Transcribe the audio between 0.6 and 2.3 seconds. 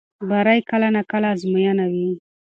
کله ناکله ازموینه وي.